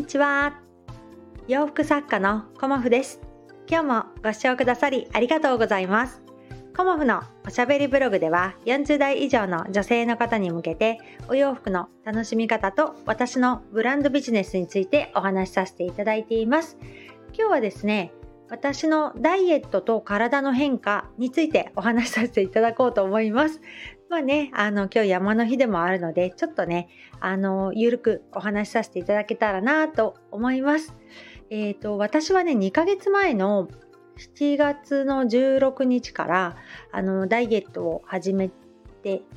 [0.00, 0.54] にちは。
[1.46, 3.20] 洋服作家のコモフです。
[3.68, 6.22] 今日もご視聴くださりありがとうございます。
[6.74, 10.98] コモフのおしゃべりブログでは40代以上の女性の方に向けて
[11.28, 16.78] お洋服の楽しみ方と私のブランドビジネスについてお話しさせていただいています。
[17.34, 18.10] 今日はですね
[18.48, 23.60] 私のダイエットと体の変化についてお話しさせていただこうと思います。
[24.10, 26.88] まあね、あの、今日山の日でもあるので、ちょっとね、
[27.20, 30.96] あの、ゆるくお話しさせていただけたらなと思います。
[31.48, 33.68] えっ、ー、と、私はね、2ヶ月前の
[34.18, 36.56] 7月の16日から、
[36.90, 38.69] あの、ダイエットを始めて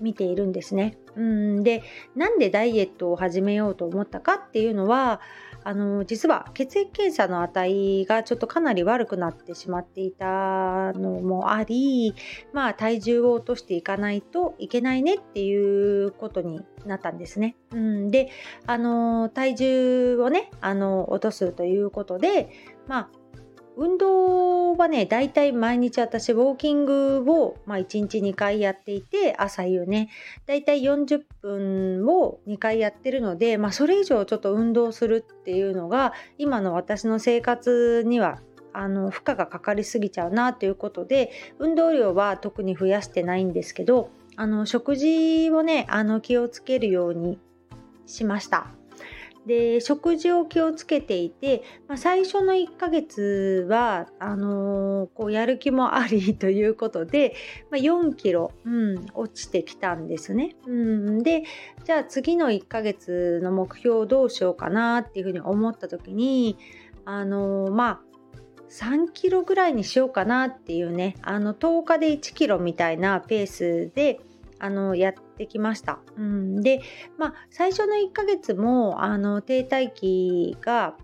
[0.00, 0.98] みているんですね。
[1.16, 1.82] うんで、
[2.14, 5.20] なんでダイエットを始めようと思ったかっていうのは、
[5.64, 12.14] あの実は血液検査の値がちょっとかなり悪くなってしまっていたのもあり、
[12.52, 17.56] まあ、体重を落としていかないといけないねっていうことになったんですね。
[17.72, 18.30] うん、で
[18.66, 22.50] あの体重をねあの落とすということで、
[22.86, 23.17] まあ、
[23.80, 30.10] 運動はね、だいたい毎日私、ウォーキングを、まあ、1日2回やっていて、朝夕ね、
[30.46, 38.40] だいたい40分を2回やってるので、まあ、それ以上ちょっと運動するっていうのが、今の私の生活には
[38.72, 47.40] あの負荷がかかりすぎちゃうなということで運動量は特に増やしてないんですけどあの食事をねあの気をつけるように
[48.06, 48.77] しました。
[49.48, 57.34] で食事を気をつけていて、まあ、最初の1ヶ月はあのー、こうやる気もありということで、
[57.70, 60.54] まあ、4キロ、うん、落ちてきたんですね。
[60.66, 61.44] うん、で
[61.84, 66.58] じゃあ次の1ヶ月の目標をどうしようかなっていうふうに思った時に
[67.06, 68.00] あのー、まあ
[68.68, 74.20] 3キロぐらいにしようかなっていうねあの10日で1キロみたいなペースで
[74.58, 76.00] あのやってきました。
[76.16, 76.80] うん、で、
[77.16, 80.94] まあ、最初の1ヶ月もあの停滞期が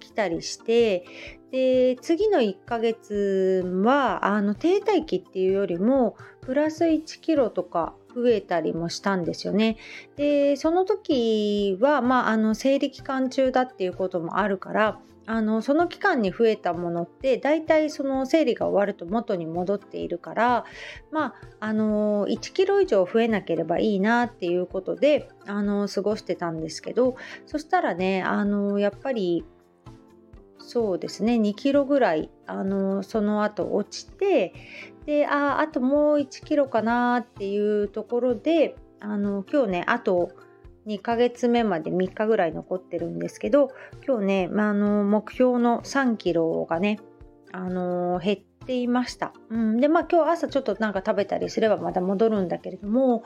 [0.00, 1.04] 来たりして
[1.50, 9.76] で次の1ヶ月はあの停滞期っていうよりもプラス1キロとか増えたりもしたんですよね。
[10.16, 14.98] でその時は、まあ、あの生理期間中だっていうこともあるから
[15.30, 20.64] あのその期間に増えたものって大体その生理が終わると元に戻っているから
[21.10, 29.44] まああの1キロ以上増えなければいいなっていうことであの過ごしてたんですけどそしたらねあのやっぱり
[30.58, 31.34] そうですね。
[31.34, 34.54] 2キロぐらいあのその後落ちて
[35.06, 40.32] でああともう1キロかなっていうところであの今日ねあと
[40.86, 43.70] 2ヶ月目まで3日ぐらい残ってるんですけど
[44.06, 46.98] 今日ね、まあ、あの目標の3キロがね、
[47.52, 53.22] あの減っていました、うん、でまあ今日朝ちょっとなんか食べたりすればまた戻るんだけれども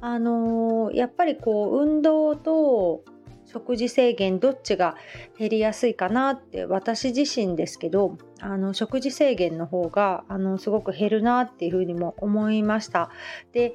[0.00, 3.04] あのやっぱりこう運動と
[3.52, 4.96] 食事制限どっちが
[5.38, 13.10] 減りやすいかなって私自身ですけどあの食事制限の方があのすごく減るなっていうふうにも思いました。
[13.52, 13.74] で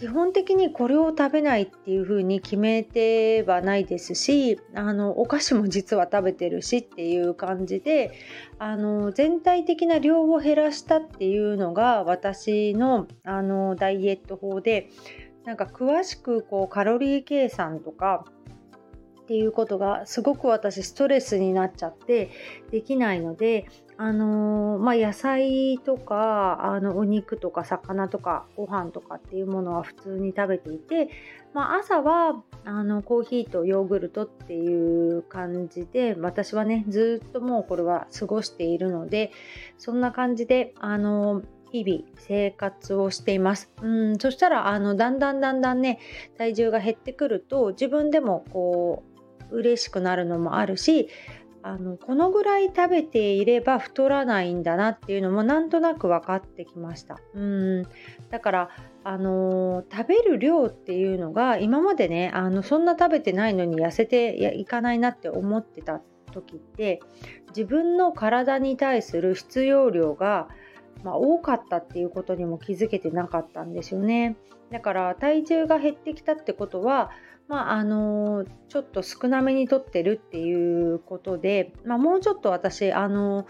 [0.00, 8.12] 基本的にこれを食べないっていう風に決めてはないですしあのお菓子も実は食べてるしっていう感じで
[8.58, 14.88] あの全体的な量を減らしたっていうのが私のあのダイエット法で
[15.44, 18.24] なんか詳しくこうカロリー計算とか
[19.30, 22.32] っていうことがすごく私ストレスになっちゃって
[22.72, 31.10] できないのであのー、まあ、野菜とかあのお肉とか魚とかご飯とかっていうものは普通に食べていて、
[31.54, 39.30] まあ、朝はあのコーヒーとヨーグルトっていう感じで私はねずっともうこれは過ごしているので
[39.78, 43.70] そんな感じであの日々生活をしています。
[43.80, 46.00] うんそしたらあのだんだんだんだんね
[46.36, 49.09] 体重が減ってくると自分でもこう
[49.52, 51.08] 嬉しくなるのもあるし
[51.62, 57.82] あのこのぐらい食べていれば太らないんだなっていうのもなんとなく分かってきましたうん
[58.30, 58.70] だから
[59.04, 66.00] あの食べる量っていうのが今までねあのそんな食べてないのに痩せていかないなって思ってた
[66.32, 67.00] 時って
[67.48, 70.48] 自分の体に対する必要量が
[71.04, 74.36] まあ、多かったっていうことにも気づけてなかったんですよね。
[74.70, 77.10] だから体重が減ってきたってことは
[77.50, 83.48] まああのちょっと少なめにとってるっていうことで、まあ、もうちょっと私あの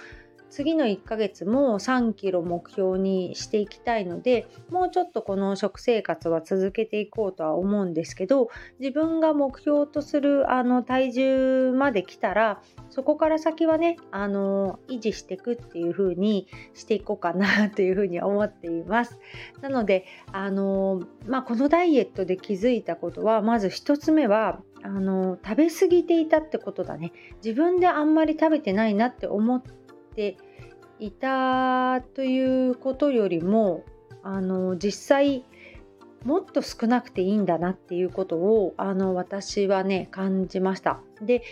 [0.50, 8.50] 次の1ヶ月も3キロ目標にしていきたいのでもうちょっとこの食生活は続けていこうとは思うんですけど
[8.80, 12.60] 自分が目標とするあの体重まで来たら
[12.90, 19.18] そこから先はねあの維持していくっていう風にしていこうかなという風に思っています。
[19.60, 27.12] なのであの、まあ、このダイエットで気づいたことはまず1つ目はあの食べ過ぎていたってことだね。
[27.44, 29.79] 自分であんまり食べてないなって思って
[30.14, 30.36] て
[30.98, 33.84] いたということよりも
[34.22, 35.44] あの実際
[36.24, 41.00] もっと少なくていいんだなっていうことをあの私はね感じました。
[41.22, 41.42] で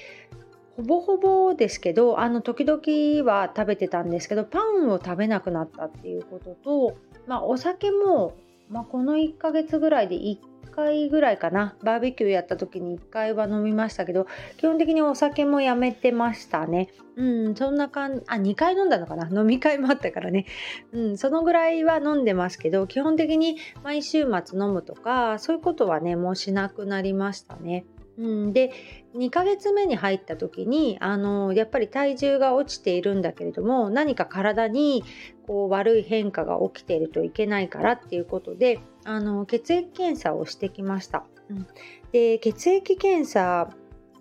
[0.76, 6.96] ほぼほぼですけどあの時々は食べてたんですけどパンを食べなくなったっていうことと、
[7.26, 8.36] まあ、お酒も、
[8.68, 10.38] まあ、この1ヶ月ぐらいで1
[10.70, 11.76] 回ぐらいかな。
[11.82, 14.26] バーベキューやった時に1回は飲みましたけど
[14.56, 16.88] 基本的にお酒もやめてましたね。
[17.16, 18.22] うんそんな感じ。
[18.28, 19.28] あ2回飲んだのかな？
[19.28, 20.46] 飲み会もあったからね。
[20.92, 27.84] うんそのぐらいは飲んでますけど基本的に毎週末飲むとかそういうことはねもうしなくなりましたね。
[28.18, 28.72] うん、で
[29.14, 35.04] 2ヶ月目に入った時にあのやっぱり体重が落ちているんだけれども何か体に
[35.46, 41.24] こう悪い変化が起きているといけないからっていうことであの血液検査をしてきました。
[41.48, 41.66] うん、
[42.12, 43.70] で血液検査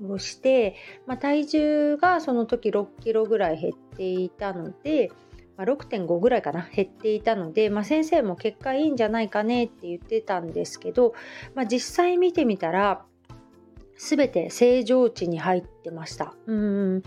[0.02, 5.12] をして、まあ、体重がその時6キロぐらい減っていたので、
[5.58, 11.14] まあ、6.5ぐらいかな減っていたので、まあ、先生も結果いいんじゃないかねって言ってたんですけど、
[11.54, 13.04] まあ、実際見てみたら
[13.98, 16.34] 全て正常値に入ってました。
[16.46, 17.04] うん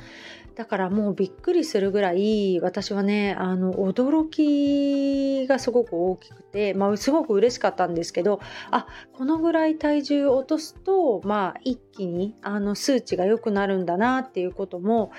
[0.55, 15.13] だからもうびっくりするぐらい私はねあの驚きがすごく大きくて、まあ、すごく嬉しかったんですけどあこのぐらい体重を落とすと、まあ、一気にあの数値が良くなるんだなっていうことも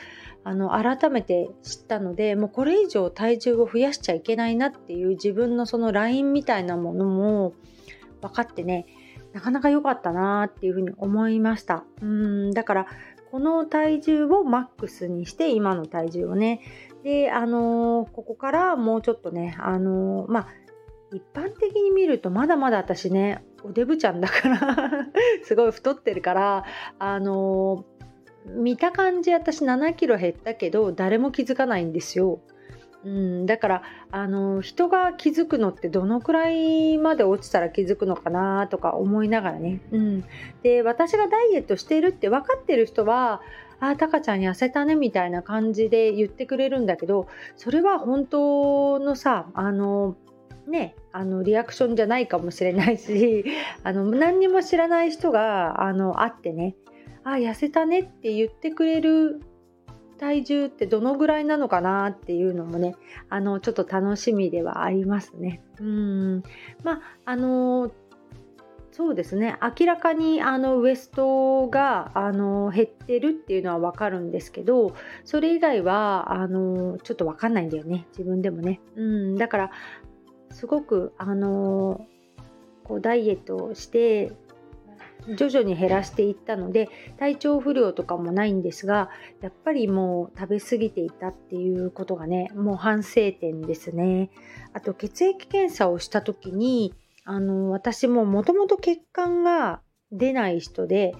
[0.43, 7.53] あの改めて知ったのでもうこれ以上体重を増やしちゃいけないなっていう自分のそのラインみたいなものも
[8.21, 8.85] 分かってね
[9.33, 11.85] なかなか良かったなっていうふうに思いました。
[12.01, 12.87] うんだから
[13.31, 16.59] この体重をマックスにして今の体重をね
[17.03, 20.47] であのー、ここからもうちょっとねあのー、まあ
[21.13, 24.77] 一般的に見るとまだまだ私ねおデブちゃんだから
[25.43, 26.65] すごい太ってるから
[26.99, 32.41] あのー、見た感じ私7キロ減ったけど誰も気づかないんですよ。
[33.03, 40.23] うん、だからあの人が気づくのってどのくらいまで落ちたら気づくのかなとか思いながらね、うん、
[40.61, 43.41] で私がダイエットしているって分かってる人は
[43.79, 47.27] あタカちゃん痩せたねみたいな感じで言ってくれるんだけど
[47.57, 50.15] それは本当のさあの
[50.67, 53.43] ねあのリアクションじゃないかもしれないし
[53.83, 56.75] あの何にも知らない人があの会ってね
[57.23, 59.41] あ痩せたねって言ってくれる
[60.21, 62.95] 体重ってどのぐらいなのかなっていうのもね
[63.29, 65.63] あのちょっと楽しみではありますね。
[65.79, 66.43] うん
[66.83, 67.91] まああの
[68.91, 78.79] そうですね明らかにあのウエストがあの減ってるっていうのは分かるんですけどそれ以外はあのちょっと分かんないんだよね自分でもね。
[78.95, 79.71] うんだから
[80.51, 82.05] すごくあの
[82.83, 84.33] こうダイエットをして
[85.35, 89.09] 徐々に減らしていったので体調不良とかもないんですが
[89.41, 94.29] やっぱりもう食べ過ぎていたっていうことがねもう反省点ですね。
[94.73, 99.81] あと血液検査をした時にあの私ももともと血管が
[100.11, 101.13] 出ない人で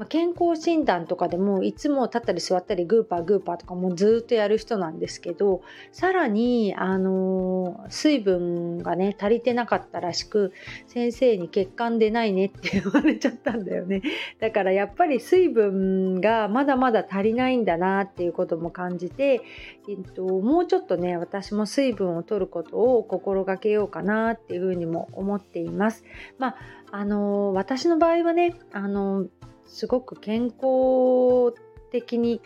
[0.00, 5.60] まあ、健康診断とかでもいつも立ったり座ったりグーパーグーパーとかもずっとやる人なんですけど
[5.92, 10.54] さらに、あのー、水分がね足りてなかったらしく
[10.86, 14.00] 先生に血管出ないねって 言われちゃったんだよね
[14.38, 19.42] だからやっぱり水分がまだまだ足りないんだなっていうことも感じて、
[19.86, 26.04] えっと、もうちょっとね私も水分を取ることを心がけようかなっていうふうにも思っています。
[26.38, 26.56] まあ
[26.92, 29.28] あのー、私の場合はね、あのー
[29.70, 31.54] すごく健康
[31.90, 32.40] 的に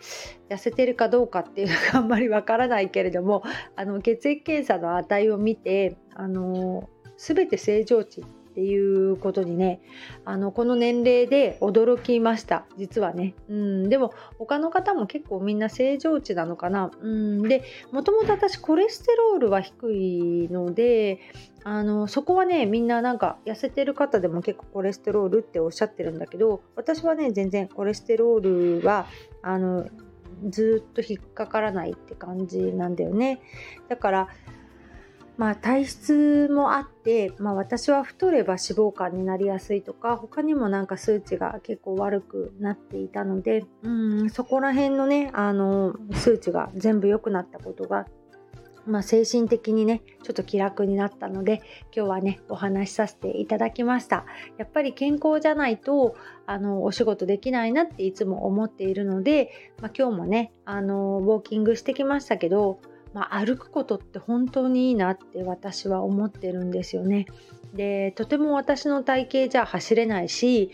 [0.49, 3.43] 痩せてるかどうかっていうのがあんまりわからないけれども
[3.75, 8.23] あの血液検査の値を見てあの全て正常値
[8.55, 9.81] っていうことにね
[10.23, 12.63] あのこの年齢で驚きました。
[12.77, 21.19] 実はね、うん、でも他の方も結構みんな正常値なのかな、うん、でもともと私コレステロールは低いので
[21.65, 29.07] あのそこはねみんななんか痩せてる方でも結構コレステロールっておっしゃってるんだけど私はね全然コレステロールは
[29.41, 29.85] あの
[30.47, 33.41] ずっと引っかからないって感じなんだよね。
[33.89, 34.27] だから
[35.37, 48.05] まあ、体質もあって、まあ、私は太れば脂肪肝になりやすいとか他にもなんか数値が結構悪くなっていたのでうんそこら辺のねあの数値が全部良くなったことが
[48.87, 51.61] まあ、精神的にねちょっと気楽になったので
[51.95, 54.25] 今日はねお話しさせていただきました。
[54.57, 56.15] やっぱり健康じゃないと
[56.45, 62.79] あのお仕事できないなっていつも思っているので、まあ、今日もねあのウォーキングしてきましたけど
[63.15, 67.27] まあ、歩くことって本当にいいなって私は思ってるんですよね。
[67.73, 70.71] でとても私の体型じゃ走れないし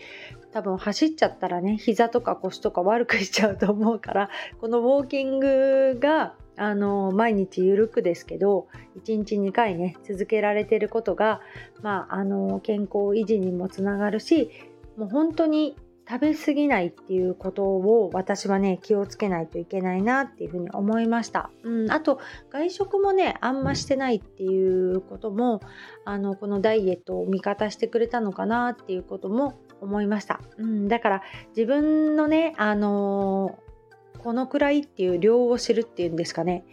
[0.52, 4.30] 多分走っちゃったらね膝とか腰とか悪くしちゃうと思うから
[4.60, 8.66] このウォーキングがあの毎日ゆるくですけど
[9.04, 11.40] 1日2回ね続けられてることが、
[11.80, 14.50] まあ、あの健康維持にもつながるし
[14.96, 15.76] もう本当に
[16.08, 22.18] 食べ過ぎないっていうことを私はね気をつけないといけないなっていうふうに思いました、うん、あと
[22.50, 25.60] 外食もねあんましてないっていうことも
[26.04, 31.22] あのこのダイエットを味方してくれたのかなっていうことも思いました、うん、だから
[31.56, 33.71] 自分のねあのー、
[34.18, 36.64] このくらいっていう量を知るっていうんですかね、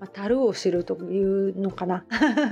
[0.00, 2.04] まあ、樽を知るというのかな。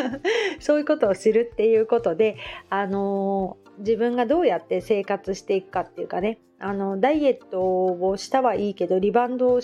[0.61, 2.37] そういうことを知るっていうことで
[2.71, 6.39] あのー自分がどうやって生活していくかっていうかね。
[6.59, 9.61] あのダイエットをしたはいいけどリバウンドを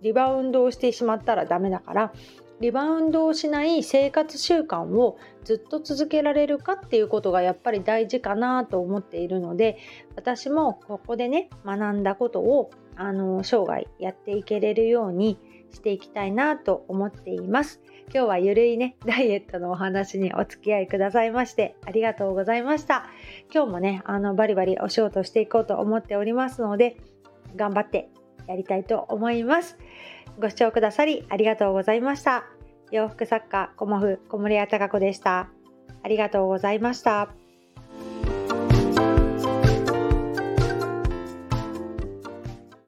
[0.00, 2.12] リバウンドをしてしまったらダメだから
[2.60, 9.76] リバウンドをしない生活習慣をずっと続けられるかっていうことがやっぱり大事かなと思っているので
[10.16, 12.70] 私もここでね学んだことを
[13.00, 15.38] あの生涯やっていけれるように
[15.72, 17.80] していきたいなと思っています。
[18.12, 23.06] 今日はゆるいね、 ダイエットのお話にお付き合いくださいましてありがとうございました。
[23.52, 26.98] 今日もね、あのバリバリお仕事していこうと思っておりますので、
[27.56, 28.10] 頑張って
[28.46, 29.78] やりたいと思います。
[30.38, 32.44] ご視聴くださりありがとうございました。
[32.90, 35.48] 洋服作家、コモフ小森屋隆子でした。
[36.02, 37.39] ありがとうございました。